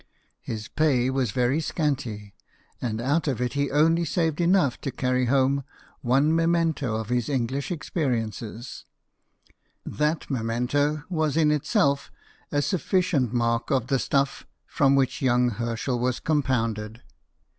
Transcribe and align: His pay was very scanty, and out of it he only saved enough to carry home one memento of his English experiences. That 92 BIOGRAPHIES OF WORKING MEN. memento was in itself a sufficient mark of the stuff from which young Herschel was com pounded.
His 0.41 0.67
pay 0.67 1.11
was 1.11 1.29
very 1.29 1.59
scanty, 1.61 2.33
and 2.81 2.99
out 2.99 3.27
of 3.27 3.39
it 3.39 3.53
he 3.53 3.69
only 3.69 4.03
saved 4.03 4.41
enough 4.41 4.81
to 4.81 4.89
carry 4.89 5.25
home 5.25 5.63
one 6.01 6.35
memento 6.35 6.95
of 6.95 7.09
his 7.09 7.29
English 7.29 7.69
experiences. 7.69 8.85
That 9.85 10.27
92 10.31 10.33
BIOGRAPHIES 10.33 10.33
OF 10.33 10.33
WORKING 10.33 10.33
MEN. 10.33 10.45
memento 10.47 11.03
was 11.09 11.37
in 11.37 11.51
itself 11.51 12.11
a 12.51 12.61
sufficient 12.63 13.31
mark 13.31 13.69
of 13.69 13.87
the 13.89 13.99
stuff 13.99 14.47
from 14.65 14.95
which 14.95 15.21
young 15.21 15.51
Herschel 15.51 15.99
was 15.99 16.19
com 16.19 16.41
pounded. 16.41 17.01